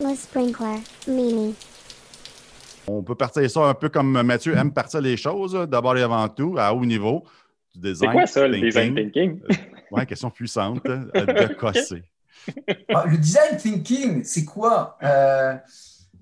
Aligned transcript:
Le 0.00 0.14
sprinkler, 0.14 0.80
Mimi. 1.06 1.54
On 2.86 3.02
peut 3.02 3.14
partir 3.14 3.48
ça 3.50 3.60
un 3.60 3.74
peu 3.74 3.88
comme 3.88 4.20
Mathieu 4.22 4.56
aime 4.56 4.72
partir 4.72 5.00
les 5.00 5.16
choses, 5.16 5.52
d'abord 5.68 5.96
et 5.96 6.02
avant 6.02 6.28
tout, 6.28 6.56
à 6.58 6.72
haut 6.74 6.84
niveau. 6.84 7.24
du 7.74 7.80
C'est 7.82 7.92
design 7.92 8.12
quoi 8.12 8.26
ça, 8.26 8.48
le 8.48 8.54
thinking? 8.54 8.66
design 8.66 8.94
thinking? 8.94 9.40
Ouais, 9.90 10.06
question 10.06 10.30
puissante 10.30 10.88
euh, 10.88 11.26
de 11.26 11.46
cosser. 11.58 12.02
Ah, 12.94 13.04
le 13.06 13.18
design 13.18 13.56
thinking, 13.58 14.24
c'est 14.24 14.44
quoi? 14.44 14.96
Euh, 15.02 15.56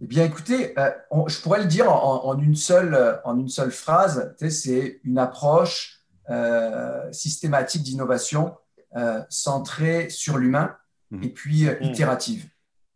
Eh 0.01 0.07
bien, 0.07 0.25
écoutez, 0.25 0.79
euh, 0.79 0.91
on- 1.11 1.27
je 1.29 1.41
pourrais 1.41 1.61
le 1.61 1.67
dire 1.67 1.91
en, 1.93 2.25
en 2.27 2.39
une, 2.39 2.55
seule, 2.55 2.95
euh, 2.95 3.17
en 3.25 3.39
une 3.39 3.49
seule 3.49 3.71
phrase. 3.73 4.35
Tu 4.39 4.49
sais, 4.49 4.51
C'est 4.51 5.01
une 5.05 5.19
approche 5.19 6.01
euh, 6.31 7.11
systématique 7.13 7.83
d'innovation 7.83 8.55
euh, 8.97 9.23
centrée 9.31 10.09
sur 10.11 10.37
l'humain 10.39 10.77
et 11.23 11.31
puis 11.31 11.67
euh, 11.67 11.75
Mhm. 11.81 11.87
itérative. 11.91 12.47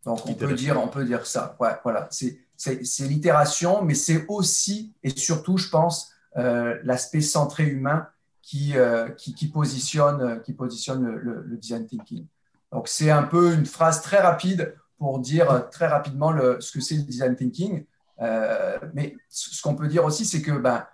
Donc, 0.04 0.26
on 0.26 0.34
peut, 0.34 0.54
dire, 0.54 0.80
on 0.82 0.88
peut 0.88 1.04
dire 1.04 1.26
ça. 1.26 1.56
Ouais, 1.60 1.70
voilà. 1.82 2.08
C'est 2.10 2.38
c'est- 2.56 2.84
c'est 2.84 3.08
l'itération, 3.08 3.82
mais 3.82 3.94
c'est 3.94 4.24
aussi 4.28 4.92
et 5.02 5.10
surtout, 5.10 5.58
je 5.58 5.68
pense, 5.68 6.12
euh, 6.36 6.78
l'aspect 6.84 7.20
centré 7.20 7.64
humain 7.64 8.06
qui, 8.40 8.76
euh, 8.76 9.08
qui, 9.10 9.34
qui 9.34 9.48
positionne, 9.48 10.40
qui 10.42 10.52
positionne 10.52 11.04
le- 11.04 11.18
le- 11.18 11.42
le 11.42 11.56
design 11.56 11.86
thinking. 11.86 12.24
Donc, 12.70 12.86
c'est 12.88 13.10
un 13.10 13.24
peu 13.24 13.52
une 13.54 13.66
phrase 13.66 14.00
très 14.00 14.20
rapide 14.20 14.74
pour 14.98 15.18
dire 15.18 15.50
euh, 15.50 15.60
très 15.72 15.88
rapidement 15.88 16.30
le- 16.30 16.60
ce 16.60 16.70
que 16.72 16.80
c'est 16.80 16.94
le 16.96 17.02
design 17.02 17.34
thinking. 17.34 17.84
Euh, 18.20 18.78
mais 18.94 19.16
ce 19.28 19.60
qu'on 19.60 19.74
peut 19.74 19.88
dire 19.88 20.04
aussi, 20.04 20.24
c'est 20.24 20.40
que 20.42 20.52
ben, 20.52 20.86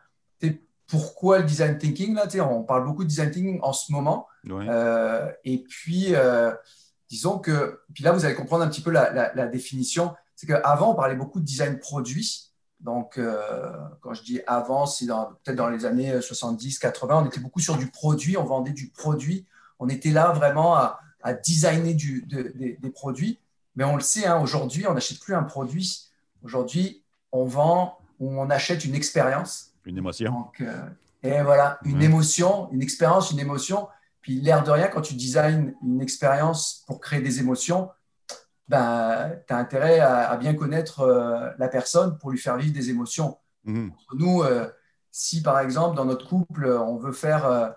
pourquoi 0.87 1.39
le 1.41 1.45
design 1.45 1.77
thinking 1.77 2.15
là, 2.15 2.25
On 2.51 2.63
parle 2.63 2.87
beaucoup 2.87 3.05
de 3.05 3.09
design 3.11 3.31
thinking 3.31 3.59
en 3.63 3.75
ce 3.75 3.93
moment. 3.93 4.27
Ouais. 4.49 4.65
Euh, 4.71 5.31
et 5.45 5.59
puis, 5.59 6.15
euh, 6.15 6.51
disons 7.09 7.39
que, 7.39 7.81
puis 7.95 8.05
là, 8.05 8.13
vous 8.13 8.25
allez 8.25 8.35
comprendre 8.35 8.65
un 8.65 8.69
petit 8.69 8.81
peu 8.83 8.91
la, 8.91 9.11
la- 9.13 9.35
la 9.35 9.47
définition. 9.47 10.15
C'est 10.37 10.47
qu'avant, 10.47 10.93
on 10.93 10.95
parlait 10.95 11.17
beaucoup 11.17 11.41
de 11.41 11.45
design 11.45 11.79
produit. 11.79 12.45
Donc, 12.81 13.19
euh, 13.19 13.73
quand 14.03 14.15
je 14.15 14.23
dis 14.23 14.41
avant, 14.47 14.87
c'est 14.87 15.07
dans- 15.07 15.33
peut-être 15.43 15.57
dans 15.57 15.69
les 15.69 15.85
années 15.85 16.21
70, 16.21 16.79
80, 16.79 17.23
on 17.23 17.27
était 17.27 17.41
beaucoup 17.41 17.61
sur 17.61 17.77
du 17.77 17.89
produit, 17.91 18.37
on 18.37 18.45
vendait 18.45 18.71
du 18.73 18.89
produit. 18.89 19.47
On 19.81 19.89
était 19.89 20.11
là 20.11 20.33
vraiment 20.33 20.77
à, 20.77 21.01
à 21.23 21.33
designer 21.35 21.95
du- 21.95 22.23
de- 22.27 22.53
des- 22.55 22.77
des 22.81 22.91
produits. 22.91 23.41
Mais 23.75 23.85
on 23.85 23.97
le 23.97 24.03
sait, 24.03 24.27
hein, 24.27 24.41
aujourd'hui, 24.41 24.87
on 24.87 24.95
n'achète 24.95 25.19
plus 25.21 25.35
un 25.35 25.43
produit. 25.43 26.09
Aujourd'hui, 26.43 27.03
on 27.33 27.45
vend 27.45 27.99
ou 28.21 28.41
on 28.41 28.49
achète 28.51 28.85
une 28.85 28.95
expérience. 28.95 29.71
Une 29.85 29.99
émotion. 29.99 30.31
Donc, 30.33 30.61
euh, 30.61 30.83
et 31.23 31.43
voilà, 31.43 31.79
une 31.85 32.03
émotion, 32.03 32.69
une 32.73 32.83
expérience, 32.83 33.31
une 33.33 33.39
émotion. 33.41 33.89
Puis 34.21 34.41
l'air 34.41 34.63
de 34.63 34.71
rien, 34.71 34.89
quand 34.89 35.01
tu 35.01 35.15
designes 35.15 35.75
une 35.83 36.01
expérience 36.01 36.85
pour 36.87 37.01
créer 37.01 37.21
des 37.21 37.39
émotions, 37.41 37.91
ben, 38.69 39.33
tu 39.47 39.55
as 39.55 39.57
intérêt 39.57 39.99
à, 40.01 40.29
à 40.31 40.37
bien 40.37 40.55
connaître 40.55 41.01
euh, 41.01 41.51
la 41.59 41.69
personne 41.69 42.19
pour 42.19 42.31
lui 42.31 42.39
faire 42.39 42.57
vivre 42.57 42.73
des 42.75 42.91
émotions. 42.91 43.39
Mhm. 43.65 43.93
Nous, 44.15 44.43
euh, 44.43 44.69
si 45.11 45.43
par 45.43 45.61
exemple 45.61 45.97
dans 45.97 46.05
notre 46.05 46.29
couple, 46.29 46.67
on 46.67 46.97
veut 46.99 47.13
faire 47.13 47.47
euh, 47.47 47.71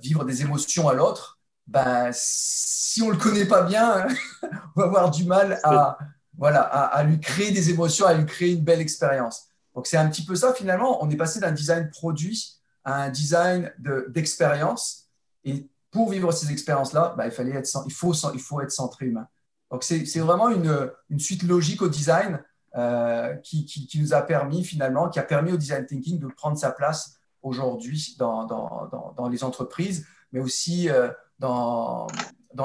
vivre 0.00 0.24
des 0.24 0.42
émotions 0.42 0.88
à 0.88 0.94
l'autre, 0.94 1.40
ben, 1.66 2.10
si 2.12 3.02
on 3.02 3.08
ne 3.08 3.12
le 3.12 3.18
connaît 3.18 3.46
pas 3.46 3.62
bien, 3.62 4.06
on 4.76 4.80
va 4.80 4.84
avoir 4.86 5.10
du 5.10 5.24
mal 5.24 5.58
à, 5.64 5.98
voilà, 6.38 6.60
à, 6.62 6.82
à 6.84 7.02
lui 7.02 7.18
créer 7.18 7.50
des 7.50 7.70
émotions, 7.70 8.06
à 8.06 8.14
lui 8.14 8.26
créer 8.26 8.52
une 8.52 8.62
belle 8.62 8.80
expérience. 8.80 9.48
Donc 9.74 9.86
c'est 9.88 9.96
un 9.96 10.08
petit 10.08 10.24
peu 10.24 10.36
ça 10.36 10.54
finalement. 10.54 11.02
On 11.02 11.10
est 11.10 11.16
passé 11.16 11.40
d'un 11.40 11.50
design 11.52 11.90
produit 11.90 12.60
à 12.84 13.02
un 13.02 13.10
design 13.10 13.72
de- 13.78 14.06
d'expérience. 14.10 15.05
Et 15.46 15.70
pour 15.90 16.10
vivre 16.10 16.30
ces 16.32 16.52
expériences-là, 16.52 17.14
ben, 17.16 17.24
il, 17.24 17.30
fallait 17.30 17.52
être, 17.52 17.70
il, 17.86 17.92
faut, 17.92 18.12
être 18.60 18.70
centré 18.70 19.06
humain. 19.06 19.26
Donc 19.70 19.82
c'est 19.82 20.18
vraiment 20.18 20.50
une, 20.50 20.90
suite 21.18 21.42
logique 21.44 21.80
au 21.80 21.88
design 21.88 22.42
euh, 22.76 23.34
qui, 23.36 23.88
nous 24.00 24.12
a 24.12 24.20
permis 24.22 24.62
finalement, 24.64 25.08
qui 25.08 25.18
a 25.18 25.22
permis 25.22 25.52
au 25.52 25.56
design 25.56 25.86
thinking 25.86 26.18
de 26.18 26.26
prendre 26.26 26.58
sa 26.58 26.70
place 26.70 27.16
aujourd'hui 27.42 28.16
dans, 28.18 29.28
les 29.30 29.44
entreprises, 29.44 30.06
mais 30.32 30.40
aussi 30.40 30.90
euh, 30.90 31.08
dans, 31.38 32.06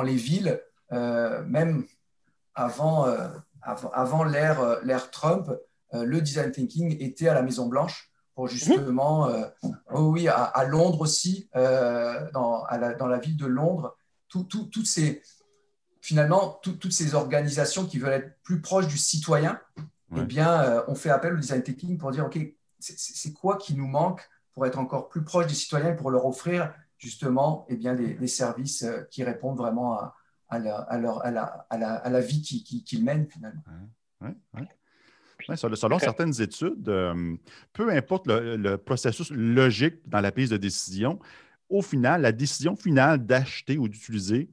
les 0.03 0.15
villes, 0.15 0.59
euh, 0.91 1.43
même 1.45 1.85
avant, 2.55 3.05
l'ère 4.25 5.11
Trump, 5.11 5.51
le 5.93 6.19
design 6.19 6.51
thinking 6.51 6.97
était 6.99 7.27
à 7.27 7.33
la 7.33 7.43
Maison 7.43 7.67
Blanche 7.67 8.10
pour 8.35 8.47
justement, 8.47 9.27
euh, 9.27 9.45
oh 9.93 10.09
oui, 10.11 10.27
à, 10.27 10.43
à 10.43 10.63
Londres 10.65 11.01
aussi, 11.01 11.49
euh, 11.55 12.29
dans, 12.31 12.63
à 12.63 12.77
la, 12.77 12.93
dans 12.93 13.07
la 13.07 13.19
ville 13.19 13.37
de 13.37 13.45
Londres, 13.45 13.97
tout- 14.29 14.43
tout- 14.45 14.65
toutes 14.65 14.87
ces 14.87 15.21
finalement 16.01 16.59
tout- 16.63 16.73
toutes 16.77 16.93
ces 16.93 17.13
organisations 17.13 17.85
qui 17.85 17.99
veulent 17.99 18.13
être 18.13 18.41
plus 18.43 18.61
proches 18.61 18.87
du 18.87 18.97
citoyen, 18.97 19.59
Ouais. 20.11 20.21
eh 20.21 20.25
bien, 20.25 20.61
euh, 20.63 20.83
on 20.87 20.95
fait 20.95 21.09
appel 21.09 21.33
au 21.33 21.37
design 21.37 21.61
thinking 21.63 21.97
pour 21.97 22.11
dire, 22.11 22.25
OK, 22.25 22.37
c'est- 22.79 22.97
quoi 23.33 23.57
qui 23.57 23.75
nous 23.75 23.87
manque 23.87 24.27
pour 24.53 24.65
être 24.65 24.79
encore 24.79 25.09
plus 25.09 25.23
proche 25.23 25.47
des 25.47 25.53
citoyens 25.53 25.89
et 25.91 25.95
pour 25.95 26.09
leur 26.11 26.25
offrir 26.25 26.73
justement 26.97 27.65
eh 27.69 27.75
bien, 27.75 27.95
des, 27.95 28.15
des 28.15 28.27
services 28.27 28.85
qui 29.09 29.23
répondent 29.23 29.57
vraiment 29.57 29.93
à, 29.93 30.15
à, 30.49 30.59
la, 30.59 30.77
à, 30.79 30.97
leur- 30.97 31.25
vie 32.19 32.41
qu'ils 32.41 32.63
qui, 32.63 32.83
qu'ils 32.83 33.03
mènent 33.05 33.27
finalement. 33.27 33.63
Ouais, 34.21 34.35
ouais. 34.55 34.67
Ouais, 35.49 35.57
selon 35.57 35.75
selon 35.75 35.99
certaines 35.99 36.41
études, 36.41 36.87
euh, 36.89 37.35
peu 37.73 37.89
importe 37.91 38.27
le, 38.27 38.55
le 38.57 38.77
processus 38.77 39.31
logique 39.31 39.95
dans 40.05 40.21
la 40.21 40.31
prise 40.31 40.49
de 40.49 40.57
décision, 40.57 41.19
au 41.69 41.81
final, 41.81 42.21
la 42.21 42.31
décision 42.31 42.75
finale 42.75 43.25
d'acheter 43.25 43.77
ou 43.77 43.87
d'utiliser, 43.87 44.49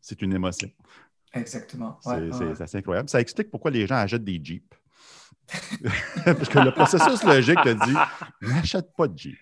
c'est 0.00 0.22
une 0.22 0.32
émotion. 0.34 0.70
Exactement. 1.32 1.98
C'est 2.02 2.10
Ouais, 2.10 2.16
ouais, 2.16 2.28
c'est- 2.32 2.44
ouais. 2.44 2.54
c'est 2.56 2.62
assez 2.64 2.78
incroyable. 2.78 3.08
Ça 3.08 3.20
explique 3.20 3.50
pourquoi 3.50 3.70
les 3.70 3.86
gens 3.86 3.96
achètent 3.96 4.24
des 4.24 4.40
Jeeps. 4.42 4.64
Parce 6.24 6.48
que 6.48 6.58
le 6.60 6.70
processus 6.72 7.22
logique 7.24 7.60
te 7.62 7.84
dit 7.84 7.96
n'achète 8.42 8.92
pas 8.96 9.08
de 9.08 9.18
Jeep. 9.18 9.38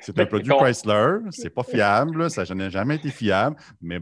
C'est 0.00 0.16
un 0.20 0.26
produit 0.26 0.52
Chrysler, 0.56 1.18
c'est 1.32 1.50
pas 1.50 1.64
fiable, 1.64 2.30
ça 2.30 2.44
n'a 2.54 2.70
jamais 2.70 2.94
été 2.96 3.10
fiable, 3.10 3.56
mais 3.80 3.98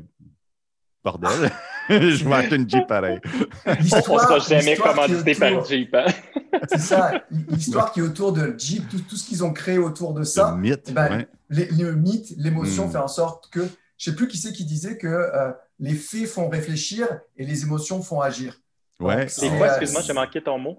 bordel, 1.06 1.50
je 1.88 2.24
vais 2.28 2.34
acheter 2.34 2.56
une 2.56 2.68
Jeep 2.68 2.86
pareil. 2.86 3.20
On 3.66 3.72
sera 3.74 4.38
jamais 4.40 4.62
l'histoire 4.62 4.66
qui 4.66 4.70
est 4.70 4.76
commandité 4.76 5.34
par 5.34 5.52
autour- 5.52 5.66
Jeep. 5.66 5.94
hein? 5.94 6.06
C'est 6.68 6.78
ça, 6.80 7.22
l'histoire 7.50 7.92
qui 7.92 8.00
est 8.00 8.02
autour 8.02 8.32
de 8.32 8.54
Jeep, 8.58 8.88
tout, 8.88 8.98
tout 9.08 9.16
ce 9.16 9.26
qu'ils 9.26 9.44
ont 9.44 9.52
créé 9.52 9.78
autour 9.78 10.14
de 10.14 10.24
ça. 10.24 10.52
Le 10.52 10.60
mythe. 10.60 10.92
ben, 10.92 11.18
ouais. 11.18 11.28
les- 11.50 11.66
le 11.70 11.94
mythe, 11.94 12.34
l'émotion 12.38 12.88
Mm. 12.88 12.90
fait 12.92 12.98
en 12.98 13.08
sorte 13.08 13.48
que, 13.50 13.60
je 13.60 14.10
ne 14.10 14.14
sais 14.14 14.16
plus 14.16 14.26
qui 14.28 14.36
c'est 14.38 14.52
qui 14.52 14.64
disait 14.64 14.98
que 14.98 15.06
euh, 15.06 15.52
les 15.78 15.94
faits 15.94 16.26
font 16.26 16.48
réfléchir 16.48 17.06
et 17.36 17.46
les 17.46 17.62
émotions 17.62 18.02
font 18.02 18.20
agir. 18.20 18.58
Ouais. 19.00 19.28
C'est, 19.28 19.42
C'est 19.42 19.48
quoi, 19.56 19.66
euh, 19.66 19.70
excuse-moi, 19.70 20.02
j'ai 20.06 20.12
manqué 20.12 20.42
ton 20.42 20.58
mot. 20.58 20.78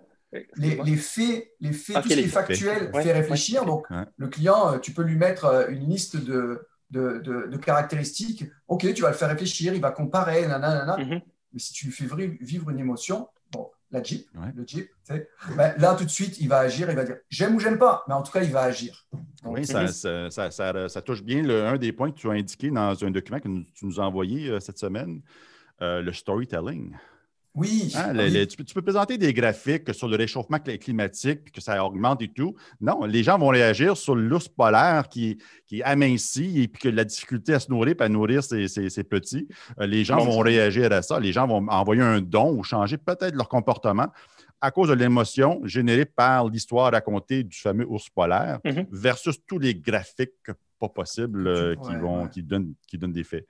Les, 0.57 0.95
faits, 0.97 1.47
les 1.61 1.71
faits 1.71 1.97
Ok, 1.97 2.03
tout 2.03 2.09
ce 2.09 2.13
qui 2.15 2.19
est 2.19 2.27
factuel 2.27 2.91
Ouais, 2.93 3.01
fait 3.03 3.13
réfléchir. 3.13 3.63
Donc, 3.65 3.89
Ouais. 3.89 4.03
le 4.17 4.27
client, 4.27 4.73
euh, 4.73 4.77
tu 4.79 4.91
peux 4.91 5.03
lui 5.03 5.15
mettre 5.15 5.67
une 5.69 5.87
liste 5.89 6.17
de, 6.17 6.67
de, 6.89 7.19
de- 7.19 7.47
de 7.47 7.57
caractéristiques. 7.57 8.45
OK, 8.67 8.93
tu 8.93 9.01
vas 9.01 9.09
le 9.09 9.15
faire 9.15 9.29
réfléchir, 9.29 9.73
il 9.73 9.81
va 9.81 9.91
comparer, 9.91 10.47
nanana. 10.47 10.97
Mhm. 10.97 11.21
Mais 11.53 11.59
si 11.59 11.73
tu 11.73 11.85
lui 11.87 11.91
fais 11.93 12.05
vivre 12.41 12.69
une 12.69 12.79
émotion, 12.79 13.27
bon, 13.51 13.69
la 13.91 14.03
Jeep, 14.03 14.27
Ouais. 14.35 14.51
le 14.55 14.63
Jeep, 14.67 14.87
tu 15.05 15.13
sais, 15.15 15.29
ben, 15.55 15.73
là, 15.77 15.95
tout 15.95 16.03
de 16.05 16.09
suite, 16.09 16.39
il 16.39 16.47
va 16.49 16.59
agir, 16.59 16.89
il 16.89 16.95
va 16.95 17.03
dire 17.05 17.17
j'aime 17.29 17.55
ou 17.55 17.59
j'aime 17.59 17.77
pas, 17.77 18.03
mais 18.07 18.13
en 18.13 18.21
tout 18.21 18.31
cas, 18.31 18.43
il 18.43 18.51
va 18.51 18.61
agir. 18.63 19.05
Donc, 19.43 19.55
Oui, 19.57 19.65
ça, 19.65 19.87
ça- 19.87 20.29
ça- 20.29 20.51
ça- 20.51 20.89
ça 20.89 21.01
touche 21.01 21.23
bien 21.23 21.41
le- 21.41 21.65
un 21.65 21.77
des 21.77 21.91
points 21.93 22.11
que 22.11 22.17
tu 22.17 22.27
as 22.29 22.33
indiqué 22.33 22.69
dans 22.69 23.01
un 23.03 23.11
document 23.11 23.39
que 23.39 23.47
nous- 23.47 23.63
tu 23.73 23.85
nous 23.85 23.99
as 23.99 24.03
envoyé 24.03 24.49
euh, 24.49 24.59
cette 24.59 24.77
semaine, 24.77 25.21
euh, 25.81 26.01
le 26.01 26.11
storytelling. 26.13 26.93
Oui, 27.57 27.91
Hein, 27.95 28.13
ah 28.17 28.45
tu, 28.45 28.55
peux, 28.55 28.63
tu 28.63 28.73
peux 28.75 28.81
présenter 28.83 29.17
des 29.17 29.33
graphiques 29.33 29.93
sur 29.93 30.07
le 30.07 30.15
réchauffement 30.15 30.57
cl- 30.57 30.77
climatique, 30.77 31.43
puis 31.45 31.51
que 31.51 31.59
ça 31.59 31.83
augmente 31.83 32.21
et 32.21 32.27
tout. 32.27 32.55
Non, 32.79 33.03
les 33.05 33.23
gens 33.23 33.37
vont 33.39 33.47
réagir 33.47 33.97
sur 33.97 34.15
l'ours 34.15 34.47
polaire 34.47 35.09
qui, 35.09 35.39
qui 35.65 35.79
est 35.79 35.83
aminci 35.83 36.61
et 36.61 36.67
puis 36.67 36.83
que 36.83 36.89
la 36.89 37.03
difficulté 37.03 37.53
à 37.55 37.59
se 37.59 37.69
nourrir 37.71 37.95
et 37.99 38.03
à 38.03 38.09
nourrir 38.09 38.43
ses, 38.43 38.67
ses- 38.67 38.89
ses 38.89 39.03
petits. 39.03 39.47
Euh, 39.79 39.87
les 39.87 40.03
gens 40.03 40.17
Bon, 40.17 40.25
vont 40.25 40.39
réagir 40.39 40.91
à 40.91 41.01
ça. 41.01 41.19
Les 41.19 41.33
gens 41.33 41.47
vont 41.47 41.67
envoyer 41.67 42.03
un 42.03 42.21
don 42.21 42.55
ou 42.55 42.63
changer 42.63 42.97
peut-être 42.97 43.33
leur 43.35 43.49
comportement 43.49 44.07
à 44.61 44.71
cause 44.71 44.89
de 44.89 44.93
l'émotion 44.93 45.59
générée 45.65 46.05
par 46.05 46.47
l'histoire 46.49 46.91
racontée 46.91 47.43
du 47.43 47.57
fameux 47.57 47.85
ours 47.87 48.09
polaire 48.09 48.59
Mhm. 48.65 48.85
versus 48.91 49.37
tous 49.47 49.57
les 49.59 49.73
graphiques 49.75 50.51
pas 50.79 50.89
possibles 50.89 51.47
euh, 51.47 51.75
qui, 51.75 51.89
Ouais, 51.89 51.97
vont, 51.99 52.23
ouais. 52.23 52.29
qui, 52.29 52.43
donnent, 52.43 52.73
qui 52.87 52.97
donnent 52.99 53.11
des 53.13 53.23
faits. 53.23 53.47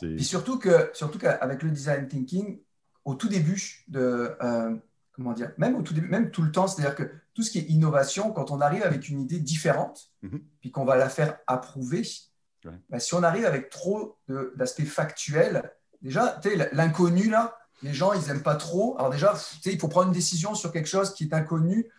Puis 0.00 0.22
surtout 0.24 0.58
que 0.58 0.90
surtout 0.94 1.18
qu'avec 1.18 1.62
le 1.64 1.70
design 1.70 2.06
thinking, 2.06 2.60
au 3.04 3.14
tout 3.14 3.28
début 3.28 3.84
de 3.88 4.36
euh, 4.42 4.76
comment 5.12 5.32
dire, 5.32 5.52
même 5.58 5.76
au 5.76 5.82
tout 5.82 5.92
début, 5.94 6.08
même 6.08 6.30
tout 6.30 6.42
le 6.42 6.50
temps, 6.52 6.66
c'est-à-dire 6.66 6.94
que 6.94 7.10
tout 7.34 7.42
ce 7.42 7.50
qui 7.50 7.58
est 7.58 7.62
innovation, 7.68 8.32
quand 8.32 8.50
on 8.50 8.60
arrive 8.60 8.82
avec 8.82 9.08
une 9.08 9.20
idée 9.20 9.40
différente, 9.40 10.10
Mhm. 10.22 10.40
puis 10.60 10.70
qu'on 10.70 10.84
va 10.84 10.96
la 10.96 11.08
faire 11.08 11.38
approuver, 11.46 12.02
Ouais. 12.64 12.72
ben, 12.90 12.98
si 13.00 13.14
on 13.14 13.22
arrive 13.22 13.44
avec 13.44 13.70
trop 13.70 14.16
d'aspects 14.56 14.84
factuels, 14.84 15.70
déjà, 16.00 16.38
tu 16.42 16.50
l'inconnu 16.72 17.28
là, 17.28 17.56
les 17.82 17.92
gens 17.92 18.12
ils 18.12 18.30
aiment 18.30 18.42
pas 18.42 18.54
trop. 18.54 18.96
Alors 18.98 19.10
déjà, 19.10 19.34
il 19.66 19.78
faut 19.80 19.88
prendre 19.88 20.06
une 20.08 20.14
décision 20.14 20.54
sur 20.54 20.70
quelque 20.72 20.88
chose 20.88 21.12
qui 21.14 21.24
est 21.24 21.34
inconnu. 21.34 21.90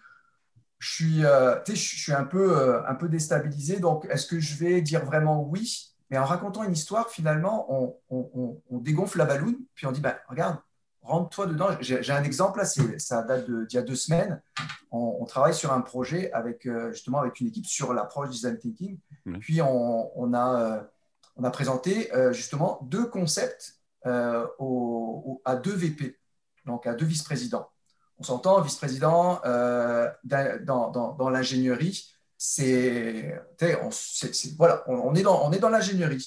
Je 0.79 0.93
suis, 0.93 1.25
euh, 1.25 1.55
je 1.67 1.73
suis 1.75 2.13
un 2.13 2.23
peu, 2.23 2.57
euh, 2.57 2.81
un 2.87 2.95
peu 2.95 3.09
déstabilisé. 3.09 3.79
Donc, 3.79 4.05
est-ce 4.09 4.25
que 4.25 4.39
je 4.39 4.55
vais 4.55 4.81
dire 4.81 5.03
vraiment 5.05 5.43
oui? 5.43 5.93
Mais 6.09 6.17
en 6.17 6.25
racontant 6.25 6.63
une 6.63 6.73
histoire, 6.73 7.09
finalement, 7.09 7.65
on, 7.69 7.95
on- 8.09 8.29
on- 8.33 8.61
on 8.69 8.77
dégonfle 8.79 9.17
la 9.17 9.25
balloune, 9.25 9.57
puis 9.75 9.85
on 9.87 9.91
dit, 9.91 10.01
ben, 10.01 10.15
regarde, 10.29 10.57
rentre-toi 11.03 11.47
dedans. 11.47 11.69
J'ai 11.81 12.11
un 12.11 12.23
exemple 12.23 12.59
là, 12.59 12.65
ça 12.65 13.21
date 13.23 13.49
d'il 13.49 13.75
y 13.75 13.77
a 13.77 13.81
deux 13.81 13.95
semaines. 13.95 14.41
On, 14.91 15.25
travaille 15.25 15.53
sur 15.53 15.71
un 15.73 15.81
projet 15.81 16.31
avec 16.33 16.67
justement 16.91 17.19
avec 17.19 17.39
une 17.39 17.47
équipe 17.47 17.65
sur 17.65 17.93
l'approche 17.93 18.29
design 18.29 18.57
thinking. 18.57 18.97
Puis 19.39 19.61
on, 19.61 20.33
a, 20.33 20.87
on 21.35 21.43
a 21.43 21.51
présenté 21.51 22.11
justement 22.31 22.79
deux 22.83 23.05
concepts 23.05 23.79
à 24.03 25.55
deux 25.63 25.75
VP, 25.75 26.17
donc 26.65 26.87
à 26.87 26.93
deux 26.93 27.05
vice-présidents. 27.05 27.69
On 28.19 28.23
s'entend, 28.23 28.61
vice-président 28.61 29.41
dans, 30.23 30.91
dans, 30.91 31.13
dans 31.13 31.29
l'ingénierie, 31.29 32.13
c'est 32.37 33.41
voilà, 34.57 34.83
on, 34.87 35.15
est 35.15 35.21
dans, 35.21 35.47
on 35.47 35.53
est 35.53 35.59
dans 35.59 35.69
l'ingénierie. 35.69 36.25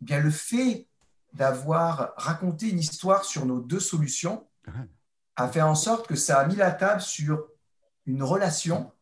Eh 0.00 0.04
bien, 0.04 0.20
le 0.20 0.30
fait 0.30 0.88
d'avoir 1.32 2.12
raconté 2.16 2.68
une 2.68 2.78
histoire 2.78 3.24
sur 3.24 3.46
nos 3.46 3.60
deux 3.60 3.80
solutions 3.80 4.46
a 5.36 5.48
fait 5.48 5.62
en 5.62 5.74
sorte 5.74 6.06
que 6.06 6.16
ça 6.16 6.38
a 6.40 6.46
mis 6.46 6.56
la 6.56 6.70
table 6.70 7.00
sur 7.00 7.46
une 8.06 8.22
relation 8.22 8.92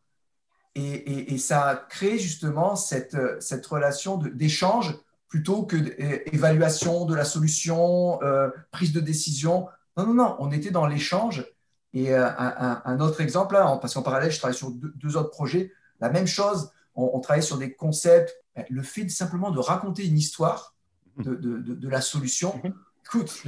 et, 0.75 1.33
et, 1.33 1.37
ça 1.37 1.67
a 1.67 1.75
créé 1.75 2.19
justement 2.19 2.75
cette, 2.75 3.17
cette 3.41 3.65
relation 3.65 4.17
d'échange 4.17 4.95
plutôt 5.27 5.63
que 5.63 5.75
d'évaluation 5.75 7.05
de 7.05 7.15
la 7.15 7.25
solution, 7.25 8.21
euh, 8.23 8.49
prise 8.71 8.93
de 8.93 8.99
décision. 8.99 9.67
Non, 9.97 10.07
non, 10.07 10.13
non, 10.13 10.35
on 10.39 10.51
était 10.51 10.71
dans 10.71 10.87
l'échange. 10.87 11.45
Et 11.93 12.13
euh, 12.13 12.27
un, 12.37 12.99
autre 12.99 13.21
exemple, 13.21 13.53
là, 13.55 13.77
parce 13.81 13.93
qu'en 13.93 14.03
parallèle, 14.03 14.31
je 14.31 14.37
travaille 14.37 14.57
sur 14.57 14.71
deux, 14.71 15.17
autres 15.17 15.31
projets, 15.31 15.71
la 15.99 16.09
même 16.09 16.27
chose, 16.27 16.71
on, 16.95 17.11
on 17.13 17.19
travaille 17.19 17.43
sur 17.43 17.57
des 17.57 17.73
concepts. 17.73 18.35
Le 18.69 18.81
fait 18.83 19.05
de, 19.05 19.09
simplement 19.09 19.51
de 19.51 19.59
raconter 19.59 20.05
une 20.05 20.17
histoire, 20.17 20.75
de, 21.19 21.89
la 21.89 22.01
solution. 22.01 22.59
Mhm. 22.63 22.73
Écoute, 23.05 23.43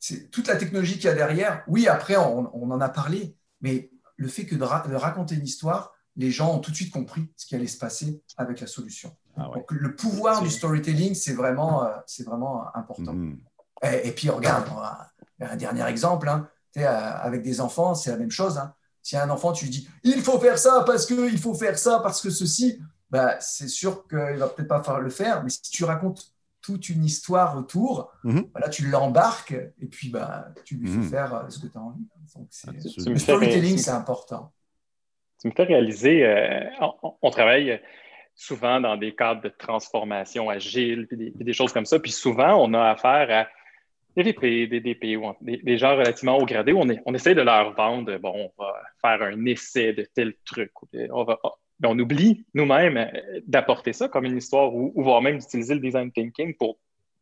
c'est 0.00 0.30
toute 0.30 0.48
la 0.48 0.56
technologie 0.56 0.94
qu'il 0.94 1.04
y 1.04 1.08
a 1.08 1.14
derrière, 1.14 1.64
oui, 1.66 1.88
après, 1.88 2.16
on, 2.16 2.72
en 2.72 2.80
a 2.80 2.88
parlé, 2.88 3.36
mais 3.60 3.90
le 4.16 4.28
fait 4.28 4.44
que 4.44 4.54
de, 4.54 4.64
raconter 4.64 5.34
une 5.34 5.44
histoire, 5.44 5.92
les 6.16 6.30
gens 6.30 6.54
ont 6.54 6.58
tout 6.58 6.70
de 6.70 6.76
suite 6.76 6.92
compris 6.92 7.32
ce 7.36 7.46
qui 7.46 7.54
allait 7.54 7.66
se 7.66 7.78
passer 7.78 8.22
avec 8.36 8.60
la 8.60 8.66
solution. 8.66 9.16
Ah 9.36 9.50
Donc, 9.52 9.70
le 9.72 9.96
pouvoir 9.96 10.42
du 10.42 10.50
storytelling, 10.50 11.14
c'est 11.14 11.32
vraiment, 11.32 11.84
euh, 11.84 11.90
c'est 12.06 12.24
vraiment 12.24 12.64
important. 12.76 13.14
Mhm. 13.14 13.40
Et, 13.82 14.12
puis, 14.12 14.30
regarde, 14.30 14.68
un 15.40 15.56
dernier 15.56 15.84
exemple, 15.86 16.28
hein, 16.28 16.48
euh, 16.76 16.82
avec 16.82 17.42
des 17.42 17.60
enfants, 17.60 17.94
c'est 17.94 18.10
la 18.10 18.16
même 18.16 18.30
chose. 18.30 18.58
Hein. 18.58 18.74
Si 19.02 19.16
un 19.16 19.28
enfant, 19.28 19.52
tu 19.52 19.66
lui 19.66 19.70
dis, 19.70 19.88
il 20.02 20.22
faut 20.22 20.38
faire 20.38 20.58
ça 20.58 20.82
parce 20.86 21.06
que, 21.06 21.30
il 21.30 21.38
faut 21.38 21.54
faire 21.54 21.78
ça 21.78 22.00
parce 22.00 22.22
que 22.22 22.30
ceci, 22.30 22.80
bah, 23.10 23.38
c'est 23.40 23.68
sûr 23.68 24.08
qu'il 24.08 24.18
ne 24.18 24.38
va 24.38 24.48
peut-être 24.48 24.68
pas 24.68 24.82
faire 24.82 25.00
le 25.00 25.10
faire, 25.10 25.44
mais 25.44 25.50
si 25.50 25.62
tu 25.62 25.84
racontes 25.84 26.33
toute 26.64 26.88
une 26.88 27.04
histoire 27.04 27.58
autour. 27.58 28.10
Mhm. 28.24 28.48
Voilà, 28.52 28.70
tu 28.70 28.86
l'embarques 28.86 29.52
et 29.52 29.86
puis 29.86 30.08
bah, 30.08 30.48
tu 30.64 30.76
lui 30.76 30.88
fais 30.88 30.96
mhm. 30.96 31.08
faire 31.10 31.34
euh, 31.34 31.48
ce 31.50 31.58
que 31.58 31.66
tu 31.66 31.76
as 31.76 31.80
envie. 31.80 32.06
Donc, 32.34 32.48
le 33.06 33.18
storytelling, 33.18 33.76
c'est 33.76 33.90
important. 33.90 34.50
Tu 35.40 35.48
me 35.48 35.52
fais 35.52 35.64
réaliser, 35.64 36.24
euh, 36.24 36.64
on, 37.20 37.30
travaille 37.30 37.78
souvent 38.34 38.80
dans 38.80 38.96
des 38.96 39.14
cadres 39.14 39.42
de 39.42 39.50
transformation 39.50 40.48
agile, 40.48 41.06
puis 41.06 41.32
des, 41.34 41.52
choses 41.52 41.72
comme 41.72 41.84
ça. 41.84 41.98
Puis 41.98 42.12
souvent, 42.12 42.56
on 42.64 42.72
a 42.72 42.90
affaire 42.90 43.30
à 43.30 43.48
des 44.16 44.22
VP, 44.22 44.66
des 44.68 44.80
DP, 44.80 45.18
ou 45.18 45.34
des, 45.42 45.76
gens 45.76 45.96
relativement 45.96 46.38
haut 46.38 46.46
gradés 46.46 46.72
où 46.72 46.80
on, 46.80 46.88
on 47.04 47.14
essaie 47.14 47.34
de 47.34 47.42
leur 47.42 47.74
vendre, 47.74 48.16
bon, 48.16 48.50
on 48.56 48.62
va 48.62 48.72
faire 49.02 49.20
un 49.22 49.44
essai 49.44 49.92
de 49.92 50.06
tel 50.14 50.32
truc, 50.46 50.72
on 51.10 51.24
va, 51.24 51.38
on 51.82 51.98
oublie 51.98 52.44
nous-mêmes 52.54 52.96
euh, 52.96 53.40
d'apporter 53.46 53.92
ça 53.92 54.08
comme 54.08 54.24
une 54.24 54.36
histoire 54.36 54.74
ou, 54.74 54.92
voire 54.96 55.22
même 55.22 55.38
d'utiliser 55.38 55.74
le 55.74 55.80
design 55.80 56.10
thinking 56.12 56.54
pour, 56.54 56.78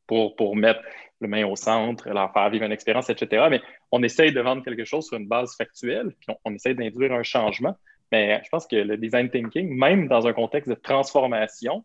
pour, 0.07 0.37
pour 0.37 0.57
mettre 0.57 0.81
le 1.21 1.29
main 1.29 1.47
au 1.47 1.57
centre, 1.57 2.09
leur 2.11 2.33
faire 2.33 2.51
vivre 2.51 2.65
une 2.65 2.73
expérience, 2.73 3.09
etc. 3.09 3.47
Mais 3.51 3.61
on 3.93 4.03
essaye 4.03 4.33
de 4.33 4.41
vendre 4.41 4.63
quelque 4.63 4.85
chose 4.85 5.07
sur 5.07 5.17
une 5.17 5.29
base 5.29 5.57
factuelle, 5.57 6.15
puis 6.21 6.31
on, 6.31 6.51
on 6.51 6.55
essaye 6.55 6.75
d'induire 6.75 7.13
un 7.13 7.23
changement. 7.23 7.77
Mais 8.11 8.43
je 8.45 8.49
pense 8.51 8.67
que 8.67 8.77
le 8.77 8.97
design 8.99 9.31
thinking, 9.31 9.75
même 9.75 10.09
dans 10.09 10.27
un 10.27 10.33
contexte 10.33 10.69
de 10.69 10.75
transformation, 10.75 11.85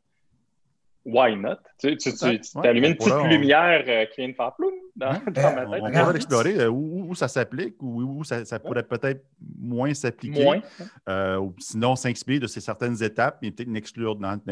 why 1.07 1.36
not? 1.36 1.57
Tu, 1.80 1.98
tu, 1.98 2.13
tu, 2.13 2.39
allumes 2.63 2.83
une 2.83 2.95
petite 2.95 3.24
lumière 3.24 3.83
euh, 3.88 4.06
qui 4.07 4.21
vient 4.21 4.30
de 4.30 4.36
faire 4.36 4.54
ploum 4.56 4.74
dans, 4.95 5.13
ma 5.13 5.19
tête. 5.31 5.45
On 5.81 5.92
pourrait 5.92 6.15
explorer 6.15 6.59
euh, 6.59 6.69
où, 6.69 7.15
ça 7.15 7.27
s'applique 7.27 7.81
ou 7.81 8.19
où 8.19 8.24
ça, 8.24 8.59
pourrait 8.59 8.83
peut-être 8.83 9.25
moins 9.57 9.94
s'appliquer. 9.94 10.44
Moins. 10.44 10.62
Euh, 11.07 11.38
ou 11.38 11.56
sinon, 11.59 11.95
s'inspirer 11.95 12.39
de 12.39 12.48
ces 12.48 12.59
certaines 12.59 13.01
étapes 13.01 13.38
et 13.42 13.51
peut-être 13.51 13.69
n'exclure 13.69 14.15
d'autres. 14.15 14.44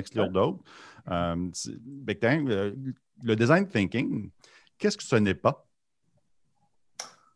le 1.07 1.49
design 3.35 3.67
thinking, 3.67 4.29
qu'est-ce 4.77 4.97
que 4.97 5.03
ce 5.03 5.17
n'est 5.17 5.35
pas? 5.35 5.65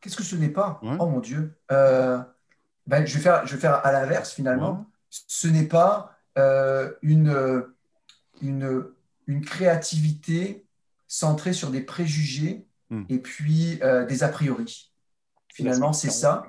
Qu'est-ce 0.01 0.15
que 0.15 0.23
ce 0.23 0.37
n'est 0.37 0.49
pas? 0.49 0.79
Oh 0.81 1.07
mon 1.07 1.19
Dieu. 1.19 1.57
Ben, 1.69 3.05
je, 3.05 3.17
vais 3.17 3.23
faire, 3.23 3.45
je 3.45 3.53
vais 3.53 3.61
faire 3.61 3.85
à 3.85 3.91
l'inverse 3.91 4.33
finalement. 4.33 4.87
Ce 5.09 5.47
n'est 5.47 5.67
pas 5.67 6.15
une, 7.01 7.65
une 8.41 8.85
une 9.29 9.41
créativité 9.45 10.65
centrée 11.07 11.53
sur 11.53 11.69
des 11.69 11.81
préjugés 11.81 12.65
hmm. 12.89 13.03
et 13.09 13.19
puis 13.19 13.79
euh, 13.83 14.03
des 14.05 14.23
a 14.23 14.27
priori. 14.27 14.91
Finalement, 15.53 15.93
c'est 15.93 16.09
ça. 16.09 16.45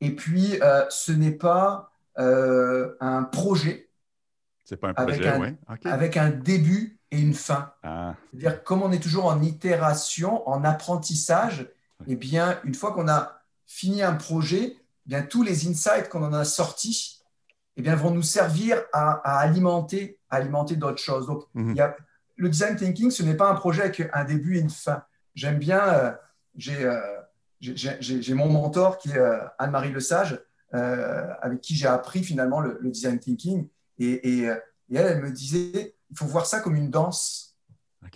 Et 0.00 0.14
puis, 0.14 0.62
euh, 0.62 0.84
ce 0.90 1.12
n'est 1.12 1.32
pas 1.32 1.92
euh, 2.18 2.94
un 3.00 3.24
projet. 3.24 3.88
C'est 4.64 4.76
pas 4.76 4.90
un 4.90 4.94
projet, 4.94 5.26
avec 5.26 5.86
un, 5.86 5.90
avec 5.90 6.16
un 6.16 6.30
début 6.30 7.00
et 7.10 7.18
une 7.18 7.34
fin. 7.34 7.72
Ah. 7.82 8.14
C'est-à-dire, 8.30 8.62
comme 8.62 8.82
on 8.82 8.92
est 8.92 9.02
toujours 9.02 9.26
en 9.26 9.42
itération, 9.42 10.48
en 10.48 10.62
apprentissage, 10.62 11.68
et 12.06 12.12
eh 12.12 12.16
bien, 12.16 12.60
une 12.64 12.74
fois 12.74 12.92
qu'on 12.92 13.08
a 13.08 13.42
fini 13.66 14.02
un 14.02 14.14
projet, 14.14 14.76
eh 14.76 15.08
bien, 15.08 15.22
tous 15.22 15.42
les 15.42 15.68
insights 15.68 16.08
qu'on 16.08 16.22
en 16.22 16.32
a 16.32 16.44
sortis 16.44 17.22
eh 17.76 17.82
bien, 17.82 17.96
vont 17.96 18.12
nous 18.12 18.22
servir 18.22 18.80
à, 18.92 19.38
alimenter, 19.38 20.18
alimenter 20.30 20.76
d'autres 20.76 21.02
choses. 21.02 21.26
Donc, 21.26 21.44
mhm. 21.54 21.70
il 21.70 21.76
y 21.76 21.80
a 21.80 21.96
le 22.40 22.48
design 22.48 22.74
thinking, 22.74 23.10
ce 23.10 23.22
n'est 23.22 23.36
pas 23.36 23.50
un 23.50 23.54
projet 23.54 23.82
avec 23.82 24.08
un 24.14 24.24
début 24.24 24.56
et 24.56 24.60
une 24.60 24.70
fin. 24.70 25.04
J'aime 25.34 25.58
bien, 25.58 25.80
euh, 25.80 26.12
euh, 26.68 27.00
j'ai 27.60 28.34
mon 28.34 28.48
mentor 28.48 28.96
qui 28.96 29.10
est 29.10 29.18
euh, 29.18 29.44
Anne-Marie 29.58 29.92
Lesage, 29.92 30.40
avec 30.72 31.60
qui 31.60 31.74
j'ai 31.74 31.86
appris 31.86 32.24
finalement 32.24 32.60
le, 32.60 32.78
design 32.84 33.18
thinking. 33.18 33.68
Et, 33.98 34.44
elle, 34.44 34.62
elle 34.88 35.20
me 35.20 35.30
disait, 35.30 35.96
il 36.10 36.16
faut 36.16 36.26
voir 36.26 36.46
ça 36.46 36.60
comme 36.60 36.76
une 36.76 36.90
danse, 36.90 37.58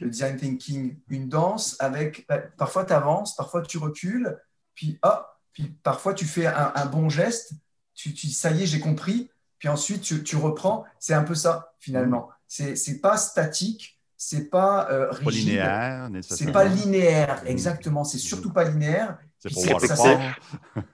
le 0.00 0.08
design 0.08 0.36
thinking. 0.38 0.98
Une 1.08 1.28
danse 1.28 1.76
avec, 1.78 2.26
parfois 2.56 2.86
tu 2.86 2.94
avances, 2.94 3.36
parfois 3.36 3.60
tu 3.60 3.76
recules, 3.76 4.38
puis, 4.74 4.98
ah, 5.02 5.36
puis 5.52 5.76
parfois 5.82 6.14
tu 6.14 6.24
fais 6.24 6.46
un, 6.46 6.86
bon 6.86 7.10
geste, 7.10 7.52
tu, 7.94 8.14
tu, 8.14 8.28
ça 8.28 8.52
y 8.52 8.62
est, 8.62 8.66
j'ai 8.66 8.80
compris, 8.80 9.30
puis 9.58 9.68
ensuite 9.68 10.00
tu, 10.00 10.22
tu 10.22 10.36
reprends. 10.36 10.84
C'est 10.98 11.14
un 11.14 11.24
peu 11.24 11.34
ça 11.34 11.74
finalement. 11.78 12.30
Mmh. 12.58 12.74
C'est 12.76 13.00
pas 13.00 13.16
statique, 13.16 13.94
c'est 14.16 14.48
pas 14.48 14.90
euh, 14.90 15.10
rigide. 15.10 15.24
Pas 15.24 15.30
linéaire, 15.30 16.10
C'est 16.22 16.52
pas 16.52 16.64
linéaire, 16.64 17.42
exactement. 17.46 18.04
C'est 18.04 18.18
surtout 18.18 18.52
pas 18.52 18.64
linéaire. 18.64 19.18
ça, 19.38 19.96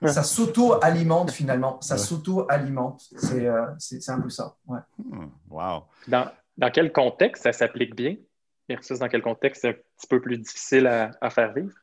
ça 0.07 0.23
s'auto-alimente 0.23 1.31
finalement. 1.31 1.79
Ça 1.81 1.97
s'auto-alimente. 1.97 3.03
Euh, 3.33 3.67
c'est 3.77 4.09
un 4.09 4.19
peu 4.19 4.29
ça. 4.29 4.55
Ouais. 4.65 4.79
Hmm, 4.97 5.27
wow. 5.49 5.83
Dans, 6.07 6.31
dans, 6.57 6.71
quel 6.71 6.91
contexte 6.91 7.43
ça 7.43 7.53
s'applique 7.53 7.95
bien 7.95 8.15
versus 8.67 8.99
dans 8.99 9.07
quel 9.07 9.21
contexte 9.21 9.61
c'est 9.61 9.69
un 9.69 9.73
petit 9.73 10.07
peu 10.09 10.19
plus 10.19 10.37
difficile 10.37 10.87
à, 10.87 11.11
à 11.21 11.29
faire 11.29 11.53
vivre? 11.53 11.73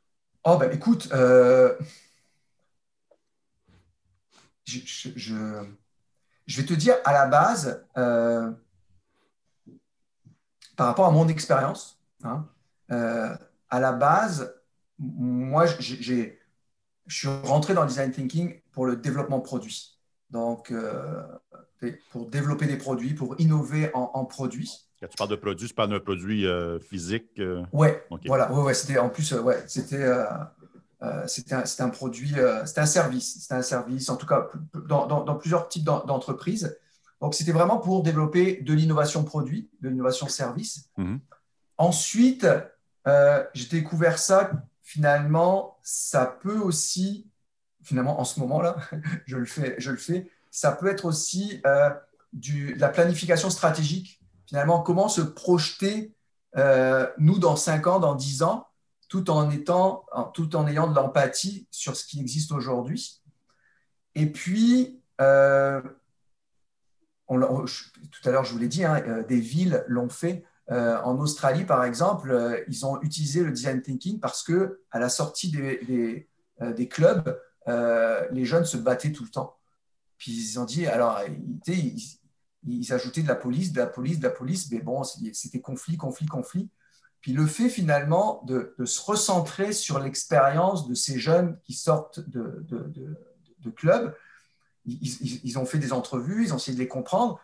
Oh, 0.44 0.56
ben 0.56 0.72
écoute, 0.72 1.08
euh, 1.12 1.76
je, 4.64 4.78
je, 4.84 5.08
je, 6.46 6.60
vais 6.60 6.66
te 6.66 6.74
dire 6.74 6.94
à 7.04 7.12
la 7.12 7.26
base, 7.26 7.84
par 10.78 10.86
rapport 10.86 11.06
à 11.06 11.10
mon 11.10 11.26
expérience, 11.26 11.98
hein, 12.22 12.46
euh, 12.92 13.34
à 13.68 13.80
la 13.80 13.90
base, 13.92 14.54
moi, 15.00 15.66
je 15.66 16.30
suis 17.08 17.28
rentré 17.42 17.74
dans 17.74 17.82
le 17.82 17.88
design 17.88 18.12
thinking 18.12 18.60
pour 18.70 18.86
le 18.86 18.94
développement 18.94 19.40
produit. 19.40 19.98
Donc, 20.30 20.70
euh, 20.70 21.20
pour 22.12 22.30
développer 22.30 22.66
des 22.66 22.76
produits, 22.76 23.14
pour 23.14 23.34
innover 23.40 23.90
en, 23.92 24.24
produits. 24.24 24.72
Quand 25.00 25.08
tu 25.08 25.16
parles 25.16 25.30
de 25.30 25.36
produits, 25.36 25.66
tu 25.66 25.74
parles 25.74 25.90
d'un 25.90 25.98
produit 25.98 26.46
euh, 26.46 26.78
physique 26.78 27.40
Oui, 27.72 27.88
voilà. 28.26 28.52
Ouais, 28.52 28.72
c'était 28.72 28.98
en 28.98 29.08
plus, 29.08 29.32
ouais, 29.32 29.64
c'était. 29.66 30.04
un, 30.04 30.48
un, 31.00 31.88
produit, 31.90 32.34
c'était 32.66 32.80
un 32.80 32.86
service, 32.86 33.40
c'était 33.40 33.54
un 33.54 33.62
service, 33.62 34.08
en 34.10 34.16
tout 34.16 34.26
cas 34.26 34.48
dans, 34.86 35.06
dans 35.06 35.34
plusieurs 35.34 35.68
types 35.68 35.84
d'entreprises. 35.84 36.78
Donc, 37.20 37.34
c'était 37.34 37.52
vraiment 37.52 37.78
pour 37.78 38.02
développer 38.02 38.60
de 38.62 38.72
l'innovation 38.72 39.24
produit, 39.24 39.70
de 39.80 39.88
l'innovation 39.88 40.28
service. 40.28 40.90
Mhm. 40.96 41.20
Ensuite, 41.76 42.46
euh, 43.06 43.44
j'ai 43.54 43.66
découvert 43.68 44.18
ça, 44.18 44.50
finalement, 44.82 45.78
ça 45.82 46.26
peut 46.26 46.58
aussi, 46.58 47.28
finalement, 47.82 48.20
en 48.20 48.24
ce 48.24 48.40
moment-là, 48.40 48.76
je, 49.26 49.36
le 49.36 49.46
fais, 49.46 49.74
je 49.78 49.90
le 49.90 49.96
fais, 49.96 50.30
ça 50.50 50.72
peut 50.72 50.88
être 50.88 51.04
aussi 51.04 51.60
euh, 51.66 51.90
du, 52.32 52.74
de 52.74 52.80
la 52.80 52.88
planification 52.88 53.50
stratégique. 53.50 54.20
Finalement, 54.46 54.80
comment 54.80 55.08
se 55.08 55.20
projeter, 55.20 56.14
euh, 56.56 57.06
nous, 57.18 57.38
dans 57.38 57.56
5 57.56 57.86
ans, 57.86 58.00
dans 58.00 58.14
10 58.14 58.42
ans, 58.42 58.66
tout 59.08 59.30
en, 59.30 59.50
étant, 59.50 60.04
tout 60.34 60.54
en 60.54 60.66
ayant 60.66 60.86
de 60.86 60.94
l'empathie 60.94 61.66
sur 61.70 61.96
ce 61.96 62.04
qui 62.04 62.20
existe 62.20 62.52
aujourd'hui. 62.52 63.22
Et 64.14 64.26
puis, 64.26 65.00
euh, 65.20 65.80
tout 67.28 68.28
à 68.28 68.30
l'heure, 68.30 68.44
je 68.44 68.52
vous 68.52 68.58
l'ai 68.58 68.68
dit, 68.68 68.84
hein, 68.84 69.02
euh, 69.06 69.22
des 69.24 69.40
villes 69.40 69.84
l'ont 69.86 70.08
fait. 70.08 70.44
Euh, 70.70 70.98
en 71.02 71.18
Australie, 71.18 71.64
par 71.64 71.84
exemple, 71.84 72.64
ils 72.68 72.84
ont 72.84 73.00
utilisé 73.02 73.42
le 73.42 73.52
design 73.52 73.80
thinking 73.80 74.20
parce 74.20 74.42
que 74.42 74.80
à 74.90 74.98
la 74.98 75.08
sortie 75.08 75.50
des, 75.50 76.28
clubs, 76.88 77.40
les 77.66 78.44
jeunes 78.44 78.64
se 78.64 78.76
battaient 78.76 79.12
tout 79.12 79.24
le 79.24 79.30
temps. 79.30 79.56
Puis 80.18 80.32
ils 80.32 80.58
ont 80.58 80.64
dit, 80.64 80.86
alors, 80.86 81.20
ils, 81.66 82.18
ils, 82.66 82.92
ajoutaient 82.92 83.22
de 83.22 83.28
la 83.28 83.34
police, 83.34 83.72
de 83.72 83.78
la 83.78 83.86
police, 83.86 84.18
de 84.18 84.24
la 84.24 84.34
police, 84.34 84.70
mais 84.70 84.80
bon, 84.80 85.02
c'était 85.04 85.60
conflit, 85.60 85.96
conflit, 85.96 86.26
conflit. 86.26 86.68
Puis 87.20 87.32
le 87.32 87.46
fait 87.46 87.68
finalement 87.68 88.42
de, 88.46 88.74
se 88.84 89.00
recentrer 89.00 89.72
sur 89.72 89.98
l'expérience 89.98 90.88
de 90.88 90.94
ces 90.94 91.18
jeunes 91.18 91.58
qui 91.64 91.72
sortent 91.72 92.20
de, 92.20 92.64
clubs, 93.76 94.14
ils, 94.88 95.58
ont 95.58 95.66
fait 95.66 95.78
des 95.78 95.92
entrevues, 95.92 96.44
ils 96.44 96.52
ont 96.52 96.56
essayé 96.56 96.74
de 96.74 96.82
les 96.82 96.88
comprendre, 96.88 97.40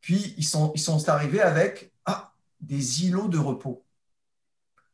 puis 0.00 0.34
ils 0.38 0.44
sont, 0.44 0.72
ils 0.74 0.80
sont 0.80 1.08
arrivés 1.08 1.42
avec 1.42 1.92
ah, 2.06 2.32
des 2.60 3.04
îlots 3.04 3.28
de 3.28 3.38
repos. 3.38 3.84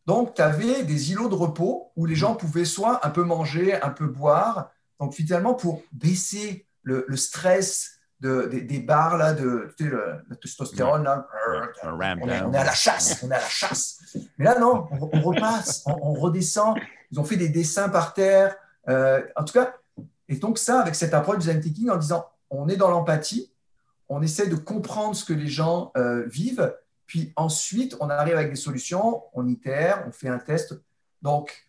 Donc, 0.07 0.35
tu 0.35 0.43
avais 0.43 0.85
des 0.85 1.13
îlots 1.13 1.29
de 1.29 1.35
repos 1.35 1.93
où 1.97 2.07
les 2.07 2.15
gens 2.15 2.35
pouvaient 2.35 2.65
soit 2.65 3.05
un 3.07 3.11
peu 3.11 3.25
manger, 3.25 3.81
un 3.81 3.91
peu 3.91 4.07
boire, 4.07 4.71
donc 5.01 5.15
finalement 5.15 5.55
pour 5.55 5.83
baisser 5.93 6.67
le, 6.83 7.05
le 7.09 7.17
stress 7.17 7.97
des, 8.21 8.81
barres 8.81 9.17
là, 9.17 9.33
de 9.35 9.75
tu 9.77 9.85
sais, 9.85 9.91
le, 9.91 10.25
la 10.29 10.37
testostérone. 10.37 11.05
Là. 11.05 11.27
On, 11.83 12.01
est, 12.01 12.57
à 12.57 12.65
la 12.65 12.73
chasse, 12.73 13.23
on 13.23 13.31
est 13.31 13.35
à 13.35 13.39
la 13.39 13.49
chasse. 13.49 14.17
Mais 14.39 14.45
là, 14.45 14.59
non, 14.59 14.89
on, 14.91 15.21
repasse, 15.21 15.85
on, 15.87 16.15
redescend. 16.15 16.77
Ils 17.11 17.21
ont 17.21 17.25
fait 17.25 17.37
des 17.37 17.49
dessins 17.49 17.89
par 17.89 18.15
terre. 18.15 18.57
Euh, 18.89 19.23
en 19.37 19.45
tout 19.45 19.53
cas, 19.53 19.75
et 20.29 20.37
donc 20.37 20.59
ça, 20.59 20.81
avec 20.81 20.95
cette 20.95 21.15
approche 21.15 21.39
design 21.39 21.61
thinking, 21.61 21.91
en 21.91 21.97
disant, 21.97 22.27
on 22.51 22.69
est 22.69 22.77
dans 22.77 22.91
l'empathie, 22.91 23.53
on 24.09 24.23
essaie 24.23 24.49
de 24.49 24.57
comprendre 24.57 25.15
ce 25.17 25.25
que 25.25 25.33
les 25.33 25.49
gens 25.49 25.93
euh, 25.97 26.25
vivent, 26.27 26.75
puis 27.07 27.33
ensuite, 27.37 27.97
on 28.01 28.11
arrive 28.11 28.35
avec 28.35 28.51
des 28.51 28.57
solutions, 28.57 29.23
on 29.33 29.47
itère, 29.49 30.05
on 30.09 30.13
fait 30.13 30.29
un 30.29 30.39
test. 30.39 30.75
Donc, 31.23 31.67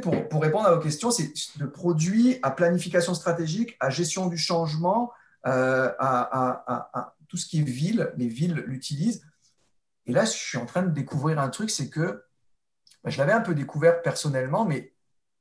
pour, 0.00 0.28
pour 0.28 0.42
répondre 0.42 0.66
à 0.66 0.74
vos 0.74 0.80
questions, 0.80 1.10
c'est 1.10 1.32
de 1.56 1.66
produits 1.66 2.38
à 2.42 2.50
planification 2.50 3.14
stratégique, 3.14 3.76
à 3.78 3.90
gestion 3.90 4.26
du 4.26 4.38
changement, 4.38 5.12
euh, 5.46 5.92
à, 5.98 7.14
tout 7.28 7.36
ce 7.36 7.46
qui 7.46 7.60
est 7.60 7.64
ville, 7.64 8.12
les 8.16 8.28
villes 8.28 8.62
l'utilisent. 8.66 9.24
Et 10.06 10.12
là, 10.12 10.24
je 10.24 10.30
suis 10.30 10.58
en 10.58 10.66
train 10.66 10.82
de 10.82 10.90
découvrir 10.90 11.38
un 11.38 11.48
truc, 11.48 11.70
c'est 11.70 11.88
que 11.88 12.24
bah, 13.04 13.10
je 13.10 13.18
l'avais 13.18 13.32
un 13.32 13.40
peu 13.40 13.54
découvert 13.54 14.02
personnellement, 14.02 14.64
mais 14.64 14.92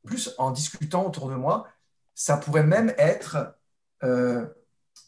plus 0.06 0.34
en 0.38 0.52
discutant 0.52 1.06
autour 1.06 1.30
de 1.30 1.36
moi, 1.36 1.68
ça 2.14 2.38
pourrait 2.38 2.64
même 2.64 2.94
être 2.98 3.56
euh, 4.04 4.46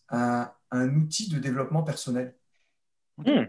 un, 0.09 0.49
outil 0.71 1.29
de 1.29 1.39
développement 1.39 1.83
personnel. 1.83 2.35
Hmm. 3.17 3.43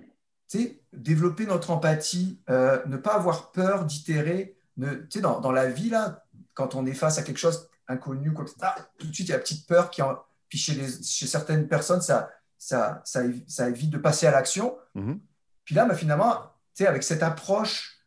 développer 0.93 1.47
notre 1.47 1.71
empathie, 1.71 2.41
euh, 2.51 2.85
ne 2.87 2.97
pas 2.97 3.15
avoir 3.15 3.53
peur 3.53 3.85
d'itérer. 3.87 4.57
Dans, 4.77 5.41
dans 5.41 5.53
la 5.53 5.71
vie, 5.71 5.89
là, 5.89 6.25
quand 6.53 6.75
on 6.75 6.85
est 6.85 6.95
face 6.95 7.19
à 7.19 7.23
quelque 7.23 7.39
chose 7.39 7.71
inconnu, 7.87 8.35
tout 8.35 9.07
de 9.07 9.13
suite, 9.13 9.29
il 9.29 9.31
y 9.31 9.33
a 9.33 9.37
la 9.37 9.43
petite 9.43 9.67
peur 9.69 9.91
qui 9.91 10.03
en, 10.03 10.19
puis 10.49 10.59
chez, 10.59 11.27
certaines 11.27 11.67
personnes, 11.69 12.01
ça, 12.01 12.31
ça, 12.59 13.03
ça, 13.05 13.69
évite 13.69 13.91
de 13.91 13.99
passer 13.99 14.27
à 14.27 14.31
l'action. 14.31 14.77
Mhm. 14.95 15.21
Puis 15.65 15.75
là, 15.75 15.85
bah, 15.85 15.95
finalement, 15.95 16.53
avec 16.81 17.03
cette 17.03 17.23
approche, 17.23 17.99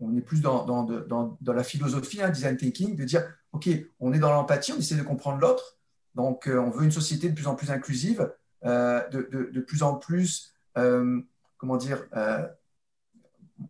on 0.00 0.16
est 0.16 0.20
plus 0.20 0.40
dans, 0.40 0.64
dans, 0.64 0.84
dans, 0.84 1.36
dans 1.40 1.52
la 1.52 1.64
philosophie, 1.64 2.22
hein, 2.22 2.30
design 2.30 2.56
thinking, 2.56 2.96
de 2.96 3.04
dire, 3.04 3.24
OK, 3.52 3.68
on 4.00 4.12
est 4.12 4.18
dans 4.18 4.32
l'empathie, 4.32 4.72
on 4.72 4.78
essaie 4.78 4.96
de 4.96 5.02
comprendre 5.02 5.40
l'autre. 5.40 5.78
Donc, 6.14 6.48
euh, 6.48 6.58
on 6.58 6.70
veut 6.70 6.84
une 6.84 6.92
société 6.92 7.28
de 7.28 7.34
plus 7.34 7.46
en 7.46 7.54
plus 7.54 7.70
inclusive, 7.70 8.32
euh, 8.64 9.06
de, 9.10 9.28
de, 9.30 9.50
de, 9.52 9.60
plus 9.60 9.82
en 9.82 9.94
plus, 9.94 10.52
euh, 10.76 11.20
comment 11.58 11.76
dire, 11.76 12.04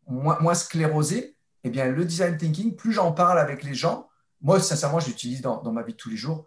moins, 0.07 0.39
moins 0.41 0.55
sclérosée. 0.55 1.37
Eh 1.65 1.71
bien, 1.71 1.87
le 1.87 2.05
design 2.05 2.37
thinking, 2.37 2.77
plus 2.77 2.93
j'en 2.93 3.13
parle 3.13 3.39
avec 3.39 3.65
les 3.65 3.75
gens, 3.75 4.09
moi, 4.41 4.61
sincèrement, 4.61 5.01
je 5.01 5.09
l'utilise 5.09 5.43
dans, 5.43 5.73
ma 5.73 5.83
vie 5.83 5.93
de 5.93 5.99
tous 5.99 6.11
les 6.11 6.17
jours. 6.17 6.47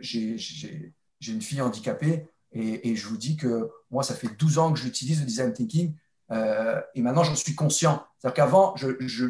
J'ai 0.00 0.92
une 1.26 1.42
fille 1.42 1.60
handicapée 1.60 2.26
et, 2.52 2.96
je 2.96 3.06
vous 3.06 3.18
dis 3.18 3.36
que 3.36 3.70
moi, 3.90 4.02
ça 4.02 4.14
fait 4.14 4.28
12 4.38 4.58
ans 4.58 4.72
que 4.72 4.78
j'utilise 4.78 5.20
le 5.20 5.26
design 5.26 5.52
thinking 5.52 5.94
euh, 6.30 6.80
et 6.94 7.02
maintenant, 7.02 7.24
j'en 7.24 7.34
suis 7.34 7.54
conscient. 7.54 8.04
C'est-à-dire 8.18 8.34
qu'avant, 8.34 8.76
je, 8.76 8.88
je, 9.00 9.26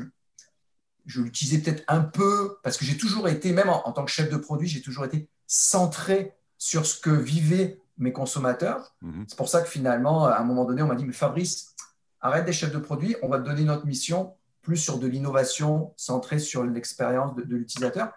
je 1.05 1.21
l'utilisais 1.21 1.59
peut-être 1.59 1.85
un 1.89 2.01
peu 2.01 2.59
parce 2.63 2.77
que 2.77 2.85
j'ai 2.85 2.97
toujours 2.97 3.29
été, 3.29 3.53
même 3.53 3.69
en, 3.69 3.93
tant 3.93 4.05
que 4.05 4.11
chef 4.11 4.31
de 4.31 4.37
produit, 4.37 4.69
j'ai 4.69 4.83
toujours 4.83 5.05
été 5.05 5.29
centré 5.47 6.35
sur 6.59 6.87
ce 6.87 6.99
que 6.99 7.11
vivaient 7.11 7.81
mes 7.99 8.13
consommateurs. 8.13 8.95
Mhm. 9.03 9.25
C'est 9.29 9.37
pour 9.37 9.49
ça 9.49 9.63
que 9.63 9.69
finalement, 9.69 10.27
à 10.27 10.39
un 10.39 10.45
moment 10.45 10.65
donné, 10.65 10.83
on 10.83 10.87
m'a 10.87 10.95
dit, 10.95 11.05
mais 11.05 11.13
Fabrice, 11.13 11.75
arrête 12.21 12.45
des 12.45 12.53
chefs 12.53 12.73
de 12.73 12.79
produit, 12.79 13.17
on 13.23 13.29
va 13.29 13.39
te 13.39 13.45
donner 13.45 13.65
notre 13.65 13.87
mission 13.87 14.35
plus 14.63 14.77
sur 14.77 14.99
de 14.99 15.07
l'innovation 15.07 15.95
centrée 15.97 16.41
sur 16.41 16.65
l'expérience 16.65 17.37
de 17.37 17.55
l'utilisateur. 17.55 18.13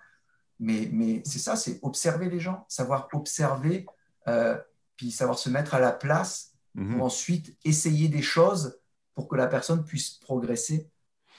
Mais, 0.59 1.21
c'est 1.25 1.39
ça, 1.39 1.55
c'est 1.55 1.79
observer 1.83 2.29
les 2.29 2.39
gens, 2.39 2.65
savoir 2.67 3.07
observer, 3.13 3.85
euh, 4.27 4.57
puis 4.97 5.11
savoir 5.11 5.39
se 5.39 5.49
mettre 5.49 5.73
à 5.73 5.79
la 5.79 5.91
place 5.91 6.53
mhm. 6.75 6.95
pour 6.95 7.05
ensuite 7.05 7.57
essayer 7.63 8.07
des 8.07 8.21
choses 8.21 8.79
pour 9.13 9.27
que 9.27 9.35
la 9.35 9.47
personne 9.47 9.83
puisse 9.83 10.11
progresser. 10.11 10.89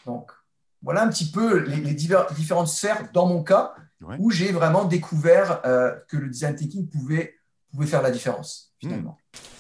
Donc, 0.07 0.33
voilà 0.83 1.03
un 1.03 1.09
petit 1.09 1.31
peu 1.31 1.59
les, 1.59 1.95
différentes 1.95 2.69
sphères, 2.69 3.11
dans 3.13 3.27
mon 3.27 3.43
cas, 3.43 3.75
où 4.19 4.31
j'ai 4.31 4.51
vraiment 4.53 4.85
découvert 4.85 5.61
euh, 5.67 5.95
que 6.09 6.17
le 6.17 6.29
design 6.29 6.57
thinking 6.57 6.89
pouvait, 6.89 7.35
pouvait 7.71 7.87
faire 7.87 8.03
la 8.03 8.11
différence, 8.11 8.75
finalement. 8.79 9.19
Hmm. 9.35 9.60